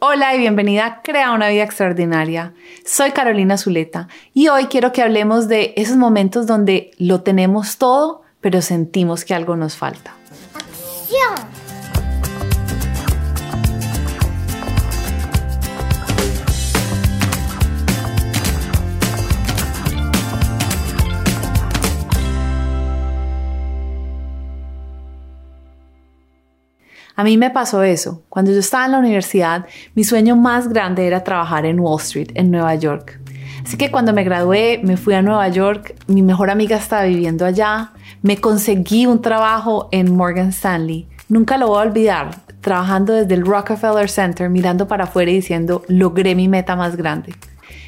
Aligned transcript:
Hola 0.00 0.32
y 0.36 0.38
bienvenida 0.38 0.86
a 0.86 1.02
Crea 1.02 1.32
una 1.32 1.48
vida 1.48 1.64
extraordinaria. 1.64 2.54
Soy 2.84 3.10
Carolina 3.10 3.58
Zuleta 3.58 4.06
y 4.32 4.46
hoy 4.46 4.66
quiero 4.66 4.92
que 4.92 5.02
hablemos 5.02 5.48
de 5.48 5.72
esos 5.76 5.96
momentos 5.96 6.46
donde 6.46 6.92
lo 6.98 7.22
tenemos 7.22 7.78
todo, 7.78 8.22
pero 8.40 8.62
sentimos 8.62 9.24
que 9.24 9.34
algo 9.34 9.56
nos 9.56 9.76
falta. 9.76 10.14
¡Acción! 10.54 11.57
A 27.18 27.24
mí 27.24 27.36
me 27.36 27.50
pasó 27.50 27.82
eso. 27.82 28.22
Cuando 28.28 28.52
yo 28.52 28.60
estaba 28.60 28.86
en 28.86 28.92
la 28.92 29.00
universidad, 29.00 29.66
mi 29.96 30.04
sueño 30.04 30.36
más 30.36 30.68
grande 30.68 31.04
era 31.04 31.24
trabajar 31.24 31.66
en 31.66 31.80
Wall 31.80 32.00
Street, 32.00 32.28
en 32.34 32.52
Nueva 32.52 32.76
York. 32.76 33.18
Así 33.64 33.76
que 33.76 33.90
cuando 33.90 34.12
me 34.12 34.22
gradué, 34.22 34.80
me 34.84 34.96
fui 34.96 35.14
a 35.14 35.20
Nueva 35.20 35.48
York, 35.48 35.96
mi 36.06 36.22
mejor 36.22 36.48
amiga 36.48 36.76
estaba 36.76 37.02
viviendo 37.02 37.44
allá, 37.44 37.90
me 38.22 38.36
conseguí 38.36 39.06
un 39.06 39.20
trabajo 39.20 39.88
en 39.90 40.14
Morgan 40.14 40.50
Stanley. 40.50 41.08
Nunca 41.28 41.58
lo 41.58 41.66
voy 41.66 41.78
a 41.78 41.88
olvidar, 41.88 42.30
trabajando 42.60 43.12
desde 43.14 43.34
el 43.34 43.44
Rockefeller 43.44 44.08
Center, 44.08 44.48
mirando 44.48 44.86
para 44.86 45.02
afuera 45.02 45.32
y 45.32 45.34
diciendo, 45.34 45.82
logré 45.88 46.36
mi 46.36 46.46
meta 46.46 46.76
más 46.76 46.94
grande. 46.94 47.34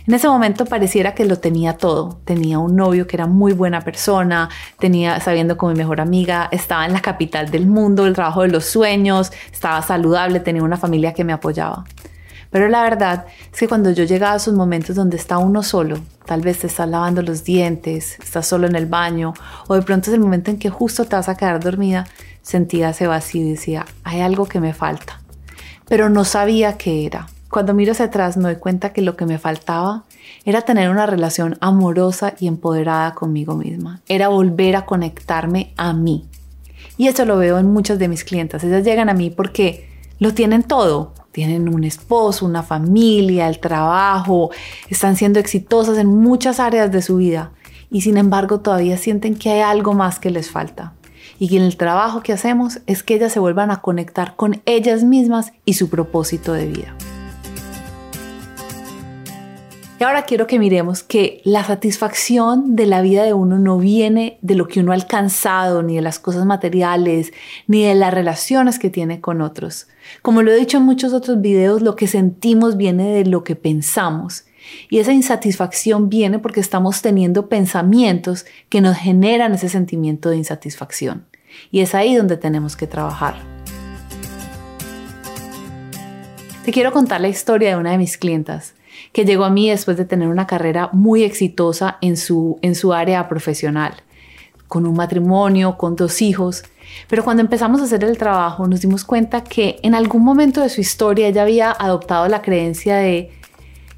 En 0.06 0.14
ese 0.14 0.28
momento 0.28 0.64
pareciera 0.64 1.14
que 1.14 1.24
lo 1.24 1.38
tenía 1.38 1.76
todo. 1.76 2.20
Tenía 2.24 2.58
un 2.58 2.76
novio 2.76 3.06
que 3.06 3.16
era 3.16 3.26
muy 3.26 3.52
buena 3.52 3.80
persona, 3.80 4.48
tenía 4.78 5.20
sabiendo 5.20 5.56
con 5.56 5.72
mi 5.72 5.78
mejor 5.78 6.00
amiga, 6.00 6.48
estaba 6.50 6.86
en 6.86 6.92
la 6.92 7.00
capital 7.00 7.50
del 7.50 7.66
mundo, 7.66 8.06
el 8.06 8.14
trabajo 8.14 8.42
de 8.42 8.48
los 8.48 8.64
sueños, 8.64 9.32
estaba 9.52 9.82
saludable, 9.82 10.40
tenía 10.40 10.62
una 10.62 10.76
familia 10.76 11.12
que 11.12 11.24
me 11.24 11.32
apoyaba. 11.32 11.84
Pero 12.50 12.68
la 12.68 12.82
verdad 12.82 13.26
es 13.52 13.60
que 13.60 13.68
cuando 13.68 13.90
yo 13.90 14.04
llegaba 14.04 14.32
a 14.32 14.36
esos 14.36 14.54
momentos 14.54 14.96
donde 14.96 15.16
está 15.16 15.38
uno 15.38 15.62
solo, 15.62 15.98
tal 16.26 16.40
vez 16.40 16.58
te 16.58 16.66
estás 16.66 16.88
lavando 16.88 17.22
los 17.22 17.44
dientes, 17.44 18.18
estás 18.18 18.46
solo 18.46 18.66
en 18.66 18.74
el 18.74 18.86
baño, 18.86 19.34
o 19.68 19.74
de 19.74 19.82
pronto 19.82 20.10
es 20.10 20.14
el 20.14 20.20
momento 20.20 20.50
en 20.50 20.58
que 20.58 20.70
justo 20.70 21.04
te 21.04 21.14
vas 21.14 21.28
a 21.28 21.36
quedar 21.36 21.60
dormida, 21.60 22.06
sentía 22.42 22.90
ese 22.90 23.06
vacío 23.06 23.42
y 23.42 23.50
decía, 23.50 23.86
hay 24.02 24.20
algo 24.20 24.46
que 24.46 24.60
me 24.60 24.74
falta. 24.74 25.20
Pero 25.88 26.08
no 26.08 26.24
sabía 26.24 26.76
qué 26.76 27.06
era. 27.06 27.28
Cuando 27.50 27.74
miro 27.74 27.90
hacia 27.90 28.06
atrás 28.06 28.36
me 28.36 28.44
doy 28.44 28.56
cuenta 28.56 28.92
que 28.92 29.02
lo 29.02 29.16
que 29.16 29.26
me 29.26 29.38
faltaba 29.38 30.04
era 30.44 30.62
tener 30.62 30.88
una 30.88 31.06
relación 31.06 31.58
amorosa 31.60 32.34
y 32.38 32.46
empoderada 32.46 33.14
conmigo 33.14 33.56
misma. 33.56 34.00
Era 34.08 34.28
volver 34.28 34.76
a 34.76 34.86
conectarme 34.86 35.74
a 35.76 35.92
mí. 35.92 36.26
Y 36.96 37.08
eso 37.08 37.24
lo 37.24 37.36
veo 37.36 37.58
en 37.58 37.66
muchas 37.66 37.98
de 37.98 38.06
mis 38.06 38.22
clientas. 38.22 38.62
Ellas 38.62 38.84
llegan 38.84 39.08
a 39.08 39.14
mí 39.14 39.30
porque 39.30 39.88
lo 40.20 40.32
tienen 40.32 40.62
todo. 40.62 41.12
Tienen 41.32 41.68
un 41.68 41.82
esposo, 41.82 42.46
una 42.46 42.62
familia, 42.62 43.48
el 43.48 43.58
trabajo, 43.58 44.50
están 44.88 45.16
siendo 45.16 45.40
exitosas 45.40 45.98
en 45.98 46.06
muchas 46.06 46.60
áreas 46.60 46.92
de 46.92 47.02
su 47.02 47.16
vida 47.16 47.50
y 47.90 48.02
sin 48.02 48.16
embargo 48.16 48.60
todavía 48.60 48.96
sienten 48.96 49.34
que 49.34 49.50
hay 49.50 49.60
algo 49.60 49.92
más 49.92 50.20
que 50.20 50.30
les 50.30 50.50
falta. 50.50 50.94
Y 51.40 51.48
que 51.48 51.56
en 51.56 51.62
el 51.62 51.76
trabajo 51.76 52.22
que 52.22 52.32
hacemos 52.32 52.80
es 52.86 53.02
que 53.02 53.14
ellas 53.14 53.32
se 53.32 53.40
vuelvan 53.40 53.72
a 53.72 53.80
conectar 53.80 54.36
con 54.36 54.62
ellas 54.66 55.02
mismas 55.02 55.52
y 55.64 55.74
su 55.74 55.88
propósito 55.88 56.52
de 56.52 56.66
vida. 56.66 56.94
Y 60.00 60.04
ahora 60.04 60.22
quiero 60.22 60.46
que 60.46 60.58
miremos 60.58 61.02
que 61.02 61.42
la 61.44 61.62
satisfacción 61.62 62.74
de 62.74 62.86
la 62.86 63.02
vida 63.02 63.22
de 63.22 63.34
uno 63.34 63.58
no 63.58 63.76
viene 63.76 64.38
de 64.40 64.54
lo 64.54 64.66
que 64.66 64.80
uno 64.80 64.92
ha 64.92 64.94
alcanzado, 64.94 65.82
ni 65.82 65.96
de 65.96 66.00
las 66.00 66.18
cosas 66.18 66.46
materiales, 66.46 67.34
ni 67.66 67.84
de 67.84 67.94
las 67.94 68.14
relaciones 68.14 68.78
que 68.78 68.88
tiene 68.88 69.20
con 69.20 69.42
otros. 69.42 69.88
Como 70.22 70.40
lo 70.40 70.52
he 70.52 70.56
dicho 70.56 70.78
en 70.78 70.84
muchos 70.84 71.12
otros 71.12 71.42
videos, 71.42 71.82
lo 71.82 71.96
que 71.96 72.06
sentimos 72.06 72.78
viene 72.78 73.10
de 73.10 73.26
lo 73.26 73.44
que 73.44 73.56
pensamos. 73.56 74.46
Y 74.88 75.00
esa 75.00 75.12
insatisfacción 75.12 76.08
viene 76.08 76.38
porque 76.38 76.60
estamos 76.60 77.02
teniendo 77.02 77.50
pensamientos 77.50 78.46
que 78.70 78.80
nos 78.80 78.96
generan 78.96 79.52
ese 79.52 79.68
sentimiento 79.68 80.30
de 80.30 80.38
insatisfacción. 80.38 81.26
Y 81.70 81.80
es 81.80 81.94
ahí 81.94 82.16
donde 82.16 82.38
tenemos 82.38 82.74
que 82.74 82.86
trabajar. 82.86 83.34
Te 86.64 86.72
quiero 86.72 86.90
contar 86.90 87.20
la 87.20 87.28
historia 87.28 87.68
de 87.68 87.76
una 87.76 87.90
de 87.90 87.98
mis 87.98 88.16
clientas 88.16 88.79
que 89.12 89.24
llegó 89.24 89.44
a 89.44 89.50
mí 89.50 89.70
después 89.70 89.96
de 89.96 90.04
tener 90.04 90.28
una 90.28 90.46
carrera 90.46 90.90
muy 90.92 91.24
exitosa 91.24 91.98
en 92.00 92.16
su, 92.16 92.58
en 92.62 92.74
su 92.74 92.92
área 92.92 93.28
profesional, 93.28 93.94
con 94.68 94.86
un 94.86 94.94
matrimonio, 94.94 95.76
con 95.76 95.96
dos 95.96 96.22
hijos. 96.22 96.62
Pero 97.08 97.24
cuando 97.24 97.42
empezamos 97.42 97.80
a 97.80 97.84
hacer 97.84 98.04
el 98.04 98.18
trabajo 98.18 98.66
nos 98.66 98.80
dimos 98.80 99.04
cuenta 99.04 99.42
que 99.42 99.78
en 99.82 99.94
algún 99.94 100.24
momento 100.24 100.60
de 100.60 100.68
su 100.68 100.80
historia 100.80 101.28
ella 101.28 101.42
había 101.42 101.70
adoptado 101.70 102.28
la 102.28 102.42
creencia 102.42 102.96
de 102.96 103.30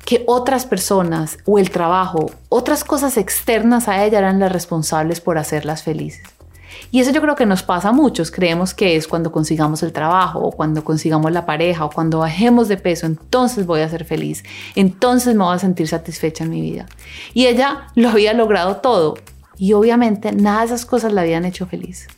que 0.04 0.24
otras 0.26 0.66
personas 0.66 1.38
o 1.46 1.58
el 1.58 1.70
trabajo, 1.70 2.30
otras 2.48 2.84
cosas 2.84 3.16
externas 3.16 3.88
a 3.88 4.04
ella 4.04 4.18
eran 4.18 4.40
las 4.40 4.52
responsables 4.52 5.20
por 5.20 5.38
hacerlas 5.38 5.82
felices. 5.82 6.22
Y 6.90 7.00
eso 7.00 7.10
yo 7.10 7.20
creo 7.20 7.34
que 7.34 7.46
nos 7.46 7.62
pasa 7.62 7.90
a 7.90 7.92
muchos. 7.92 8.30
Creemos 8.30 8.74
que 8.74 8.96
es 8.96 9.08
cuando 9.08 9.32
consigamos 9.32 9.82
el 9.82 9.92
trabajo 9.92 10.40
o 10.40 10.52
cuando 10.52 10.84
consigamos 10.84 11.32
la 11.32 11.46
pareja 11.46 11.84
o 11.84 11.90
cuando 11.90 12.18
bajemos 12.18 12.68
de 12.68 12.76
peso, 12.76 13.06
entonces 13.06 13.66
voy 13.66 13.80
a 13.80 13.88
ser 13.88 14.04
feliz, 14.04 14.42
entonces 14.74 15.34
me 15.34 15.44
voy 15.44 15.54
a 15.54 15.58
sentir 15.58 15.88
satisfecha 15.88 16.44
en 16.44 16.50
mi 16.50 16.60
vida. 16.60 16.86
Y 17.34 17.46
ella 17.46 17.88
lo 17.94 18.10
había 18.10 18.32
logrado 18.32 18.76
todo 18.76 19.14
y 19.56 19.72
obviamente 19.72 20.32
nada 20.32 20.60
de 20.60 20.66
esas 20.66 20.86
cosas 20.86 21.12
la 21.12 21.22
habían 21.22 21.44
hecho 21.44 21.66
feliz. 21.66 22.08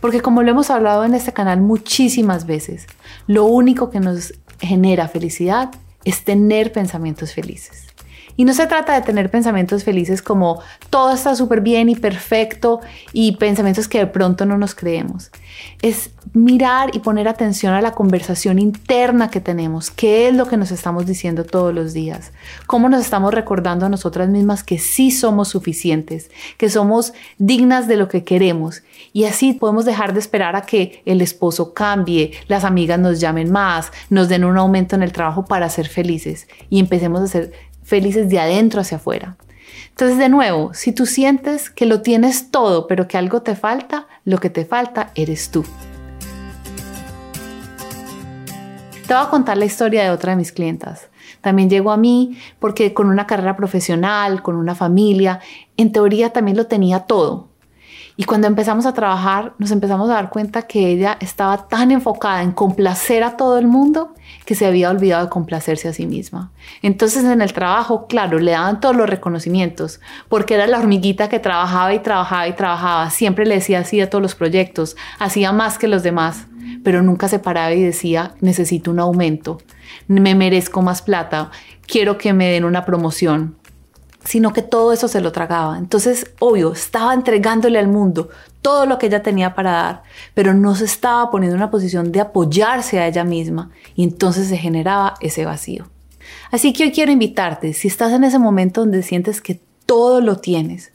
Porque 0.00 0.20
como 0.20 0.42
lo 0.42 0.50
hemos 0.50 0.70
hablado 0.70 1.04
en 1.04 1.14
este 1.14 1.32
canal 1.32 1.60
muchísimas 1.60 2.46
veces, 2.46 2.86
lo 3.26 3.44
único 3.44 3.90
que 3.90 4.00
nos 4.00 4.34
genera 4.60 5.08
felicidad 5.08 5.70
es 6.04 6.24
tener 6.24 6.72
pensamientos 6.72 7.32
felices. 7.32 7.91
Y 8.36 8.44
no 8.44 8.54
se 8.54 8.66
trata 8.66 8.94
de 8.94 9.02
tener 9.02 9.30
pensamientos 9.30 9.84
felices 9.84 10.22
como 10.22 10.60
todo 10.90 11.12
está 11.12 11.34
súper 11.36 11.60
bien 11.60 11.88
y 11.88 11.96
perfecto 11.96 12.80
y 13.12 13.36
pensamientos 13.36 13.88
que 13.88 13.98
de 13.98 14.06
pronto 14.06 14.46
no 14.46 14.58
nos 14.58 14.74
creemos. 14.74 15.30
Es 15.82 16.10
mirar 16.32 16.90
y 16.94 17.00
poner 17.00 17.28
atención 17.28 17.74
a 17.74 17.82
la 17.82 17.92
conversación 17.92 18.58
interna 18.58 19.30
que 19.30 19.40
tenemos, 19.40 19.90
qué 19.90 20.28
es 20.28 20.34
lo 20.34 20.46
que 20.46 20.56
nos 20.56 20.70
estamos 20.70 21.06
diciendo 21.06 21.44
todos 21.44 21.74
los 21.74 21.92
días, 21.92 22.32
cómo 22.66 22.88
nos 22.88 23.02
estamos 23.02 23.34
recordando 23.34 23.86
a 23.86 23.88
nosotras 23.88 24.28
mismas 24.28 24.62
que 24.62 24.78
sí 24.78 25.10
somos 25.10 25.48
suficientes, 25.48 26.30
que 26.56 26.70
somos 26.70 27.12
dignas 27.38 27.88
de 27.88 27.96
lo 27.96 28.08
que 28.08 28.24
queremos. 28.24 28.82
Y 29.12 29.24
así 29.24 29.52
podemos 29.52 29.84
dejar 29.84 30.14
de 30.14 30.20
esperar 30.20 30.56
a 30.56 30.62
que 30.62 31.02
el 31.04 31.20
esposo 31.20 31.74
cambie, 31.74 32.32
las 32.48 32.64
amigas 32.64 32.98
nos 32.98 33.20
llamen 33.20 33.50
más, 33.50 33.92
nos 34.08 34.28
den 34.28 34.44
un 34.44 34.56
aumento 34.56 34.96
en 34.96 35.02
el 35.02 35.12
trabajo 35.12 35.44
para 35.44 35.68
ser 35.68 35.88
felices 35.88 36.48
y 36.70 36.80
empecemos 36.80 37.20
a 37.20 37.26
ser 37.26 37.52
felices 37.82 38.28
de 38.28 38.40
adentro 38.40 38.80
hacia 38.80 38.96
afuera. 38.96 39.36
Entonces, 39.90 40.18
de 40.18 40.28
nuevo, 40.28 40.72
si 40.74 40.92
tú 40.92 41.06
sientes 41.06 41.68
que 41.68 41.86
lo 41.86 42.02
tienes 42.02 42.50
todo, 42.50 42.86
pero 42.86 43.08
que 43.08 43.18
algo 43.18 43.42
te 43.42 43.54
falta, 43.54 44.06
lo 44.24 44.38
que 44.38 44.50
te 44.50 44.64
falta 44.64 45.10
eres 45.14 45.50
tú. 45.50 45.64
Te 49.06 49.14
voy 49.14 49.22
a 49.26 49.28
contar 49.28 49.58
la 49.58 49.66
historia 49.66 50.02
de 50.02 50.10
otra 50.10 50.30
de 50.30 50.36
mis 50.36 50.52
clientas. 50.52 51.08
También 51.42 51.68
llegó 51.68 51.90
a 51.90 51.96
mí 51.96 52.38
porque 52.58 52.94
con 52.94 53.08
una 53.08 53.26
carrera 53.26 53.56
profesional, 53.56 54.42
con 54.42 54.56
una 54.56 54.74
familia, 54.74 55.40
en 55.76 55.92
teoría 55.92 56.30
también 56.30 56.56
lo 56.56 56.66
tenía 56.66 57.00
todo, 57.00 57.48
y 58.16 58.24
cuando 58.24 58.46
empezamos 58.46 58.84
a 58.84 58.92
trabajar, 58.92 59.54
nos 59.58 59.70
empezamos 59.70 60.10
a 60.10 60.14
dar 60.14 60.28
cuenta 60.28 60.62
que 60.62 60.88
ella 60.88 61.16
estaba 61.20 61.68
tan 61.68 61.90
enfocada 61.90 62.42
en 62.42 62.52
complacer 62.52 63.22
a 63.24 63.36
todo 63.36 63.58
el 63.58 63.66
mundo 63.66 64.14
que 64.44 64.54
se 64.54 64.66
había 64.66 64.90
olvidado 64.90 65.24
de 65.24 65.30
complacerse 65.30 65.88
a 65.88 65.92
sí 65.92 66.06
misma. 66.06 66.50
Entonces 66.82 67.24
en 67.24 67.40
el 67.40 67.52
trabajo, 67.52 68.06
claro, 68.06 68.38
le 68.38 68.50
daban 68.50 68.80
todos 68.80 68.94
los 68.94 69.08
reconocimientos, 69.08 70.00
porque 70.28 70.54
era 70.54 70.66
la 70.66 70.78
hormiguita 70.78 71.28
que 71.28 71.38
trabajaba 71.38 71.94
y 71.94 72.00
trabajaba 72.00 72.48
y 72.48 72.52
trabajaba, 72.52 73.10
siempre 73.10 73.46
le 73.46 73.54
decía 73.54 73.80
así 73.80 74.00
a 74.00 74.10
todos 74.10 74.22
los 74.22 74.34
proyectos, 74.34 74.96
hacía 75.18 75.52
más 75.52 75.78
que 75.78 75.88
los 75.88 76.02
demás, 76.02 76.46
pero 76.84 77.02
nunca 77.02 77.28
se 77.28 77.38
paraba 77.38 77.72
y 77.72 77.82
decía, 77.82 78.34
necesito 78.40 78.90
un 78.90 79.00
aumento, 79.00 79.58
me 80.06 80.34
merezco 80.34 80.82
más 80.82 81.00
plata, 81.00 81.50
quiero 81.86 82.18
que 82.18 82.32
me 82.32 82.50
den 82.50 82.64
una 82.64 82.84
promoción, 82.84 83.56
sino 84.24 84.52
que 84.52 84.62
todo 84.62 84.92
eso 84.92 85.08
se 85.08 85.20
lo 85.20 85.32
tragaba. 85.32 85.78
Entonces, 85.78 86.30
obvio, 86.38 86.72
estaba 86.72 87.14
entregándole 87.14 87.78
al 87.78 87.88
mundo 87.88 88.30
todo 88.60 88.86
lo 88.86 88.98
que 88.98 89.06
ella 89.06 89.22
tenía 89.22 89.54
para 89.54 89.72
dar, 89.72 90.02
pero 90.34 90.54
no 90.54 90.74
se 90.74 90.84
estaba 90.84 91.30
poniendo 91.30 91.56
en 91.56 91.62
una 91.62 91.70
posición 91.70 92.12
de 92.12 92.20
apoyarse 92.20 93.00
a 93.00 93.08
ella 93.08 93.24
misma 93.24 93.70
y 93.96 94.04
entonces 94.04 94.48
se 94.48 94.56
generaba 94.56 95.14
ese 95.20 95.44
vacío. 95.44 95.88
Así 96.50 96.72
que 96.72 96.84
hoy 96.84 96.92
quiero 96.92 97.10
invitarte, 97.10 97.72
si 97.72 97.88
estás 97.88 98.12
en 98.12 98.24
ese 98.24 98.38
momento 98.38 98.82
donde 98.82 99.02
sientes 99.02 99.40
que 99.40 99.60
todo 99.86 100.20
lo 100.20 100.36
tienes, 100.36 100.92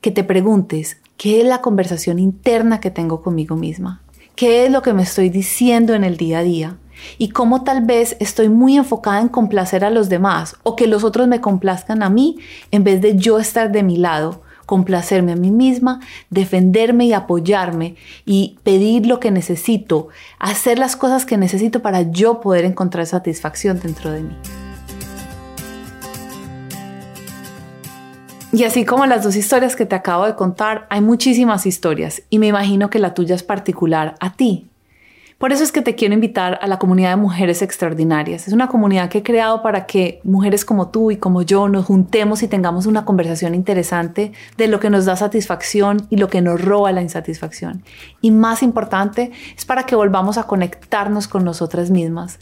que 0.00 0.10
te 0.10 0.24
preguntes, 0.24 0.98
¿qué 1.16 1.40
es 1.40 1.46
la 1.46 1.60
conversación 1.60 2.18
interna 2.18 2.80
que 2.80 2.90
tengo 2.90 3.22
conmigo 3.22 3.56
misma? 3.56 4.02
¿Qué 4.36 4.64
es 4.64 4.70
lo 4.70 4.82
que 4.82 4.92
me 4.92 5.02
estoy 5.02 5.28
diciendo 5.28 5.94
en 5.94 6.04
el 6.04 6.16
día 6.16 6.38
a 6.38 6.42
día? 6.42 6.76
Y 7.18 7.30
cómo 7.30 7.64
tal 7.64 7.84
vez 7.84 8.16
estoy 8.20 8.48
muy 8.48 8.76
enfocada 8.76 9.20
en 9.20 9.28
complacer 9.28 9.84
a 9.84 9.90
los 9.90 10.08
demás 10.08 10.56
o 10.62 10.76
que 10.76 10.86
los 10.86 11.04
otros 11.04 11.28
me 11.28 11.40
complazcan 11.40 12.02
a 12.02 12.10
mí 12.10 12.38
en 12.70 12.84
vez 12.84 13.00
de 13.00 13.16
yo 13.16 13.38
estar 13.38 13.72
de 13.72 13.82
mi 13.82 13.96
lado 13.96 14.42
complacerme 14.66 15.32
a 15.32 15.36
mí 15.36 15.50
misma, 15.50 16.00
defenderme 16.30 17.04
y 17.04 17.12
apoyarme 17.12 17.96
y 18.24 18.58
pedir 18.62 19.06
lo 19.06 19.20
que 19.20 19.30
necesito, 19.30 20.08
hacer 20.38 20.78
las 20.78 20.96
cosas 20.96 21.26
que 21.26 21.36
necesito 21.36 21.82
para 21.82 22.02
yo 22.10 22.40
poder 22.40 22.64
encontrar 22.64 23.06
satisfacción 23.06 23.80
dentro 23.80 24.10
de 24.10 24.22
mí. 24.22 24.36
Y 28.54 28.64
así 28.64 28.84
como 28.84 29.06
las 29.06 29.24
dos 29.24 29.34
historias 29.34 29.76
que 29.76 29.86
te 29.86 29.94
acabo 29.94 30.26
de 30.26 30.34
contar, 30.34 30.86
hay 30.90 31.00
muchísimas 31.00 31.64
historias 31.64 32.22
y 32.28 32.38
me 32.38 32.48
imagino 32.48 32.90
que 32.90 32.98
la 32.98 33.14
tuya 33.14 33.34
es 33.34 33.42
particular 33.42 34.14
a 34.20 34.34
ti. 34.34 34.71
Por 35.42 35.52
eso 35.52 35.64
es 35.64 35.72
que 35.72 35.82
te 35.82 35.96
quiero 35.96 36.14
invitar 36.14 36.60
a 36.62 36.68
la 36.68 36.78
comunidad 36.78 37.10
de 37.10 37.16
mujeres 37.16 37.62
extraordinarias. 37.62 38.46
Es 38.46 38.54
una 38.54 38.68
comunidad 38.68 39.08
que 39.08 39.18
he 39.18 39.22
creado 39.24 39.60
para 39.60 39.86
que 39.86 40.20
mujeres 40.22 40.64
como 40.64 40.90
tú 40.90 41.10
y 41.10 41.16
como 41.16 41.42
yo 41.42 41.68
nos 41.68 41.86
juntemos 41.86 42.44
y 42.44 42.46
tengamos 42.46 42.86
una 42.86 43.04
conversación 43.04 43.56
interesante 43.56 44.30
de 44.56 44.68
lo 44.68 44.78
que 44.78 44.88
nos 44.88 45.04
da 45.04 45.16
satisfacción 45.16 46.06
y 46.10 46.18
lo 46.18 46.28
que 46.28 46.42
nos 46.42 46.64
roba 46.64 46.92
la 46.92 47.02
insatisfacción. 47.02 47.82
Y 48.20 48.30
más 48.30 48.62
importante, 48.62 49.32
es 49.56 49.64
para 49.64 49.84
que 49.84 49.96
volvamos 49.96 50.38
a 50.38 50.44
conectarnos 50.44 51.26
con 51.26 51.44
nosotras 51.44 51.90
mismas, 51.90 52.38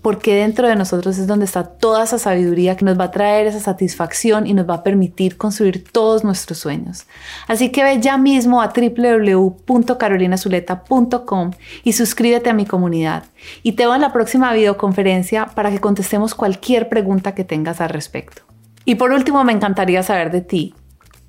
porque 0.00 0.36
dentro 0.36 0.68
de 0.68 0.76
nosotros 0.76 1.18
es 1.18 1.26
donde 1.26 1.46
está 1.46 1.64
toda 1.64 2.04
esa 2.04 2.20
sabiduría 2.20 2.76
que 2.76 2.84
nos 2.84 2.96
va 2.96 3.06
a 3.06 3.10
traer 3.10 3.48
esa 3.48 3.58
satisfacción 3.58 4.46
y 4.46 4.54
nos 4.54 4.70
va 4.70 4.74
a 4.74 4.84
permitir 4.84 5.38
construir 5.38 5.82
todos 5.90 6.22
nuestros 6.22 6.58
sueños. 6.58 7.06
Así 7.48 7.70
que 7.70 7.82
ve 7.82 8.00
ya 8.00 8.16
mismo 8.16 8.62
a 8.62 8.72
www.carolinazuleta.com 8.72 11.50
y 11.82 11.94
suscríbete 11.94 12.43
a 12.50 12.54
mi 12.54 12.66
comunidad 12.66 13.24
y 13.62 13.72
te 13.72 13.84
veo 13.84 13.94
en 13.94 14.00
la 14.00 14.12
próxima 14.12 14.52
videoconferencia 14.52 15.46
para 15.46 15.70
que 15.70 15.80
contestemos 15.80 16.34
cualquier 16.34 16.88
pregunta 16.88 17.34
que 17.34 17.44
tengas 17.44 17.80
al 17.80 17.90
respecto. 17.90 18.42
Y 18.84 18.96
por 18.96 19.12
último, 19.12 19.44
me 19.44 19.52
encantaría 19.52 20.02
saber 20.02 20.30
de 20.30 20.40
ti. 20.40 20.74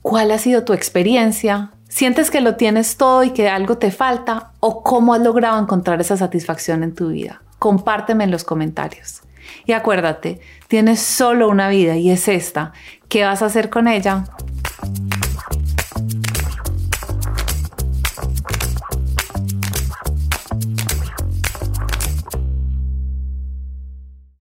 ¿Cuál 0.02 0.32
ha 0.32 0.38
sido 0.38 0.64
tu 0.64 0.74
experiencia? 0.74 1.72
¿Sientes 1.88 2.30
que 2.30 2.42
lo 2.42 2.56
tienes 2.56 2.98
todo 2.98 3.24
y 3.24 3.32
que 3.32 3.50
algo 3.50 3.78
te 3.78 3.92
falta? 3.92 4.52
¿O 4.60 4.84
cómo 4.84 5.14
has 5.14 5.22
logrado 5.22 5.60
encontrar 5.62 6.02
esa 6.02 6.18
satisfacción 6.18 6.84
en 6.84 6.94
tu 6.94 7.10
vida? 7.10 7.42
Compárteme 7.60 8.26
en 8.26 8.32
los 8.32 8.44
comentarios. 8.44 9.22
Y 9.66 9.72
acuérdate, 9.72 10.42
tienes 10.68 11.00
solo 11.00 11.48
una 11.48 11.70
vida 11.70 11.96
y 11.96 12.12
es 12.12 12.28
esta. 12.28 12.74
¿Qué 13.08 13.24
vas 13.24 13.42
a 13.42 13.46
hacer 13.46 13.70
con 13.70 13.88
ella? 13.88 14.26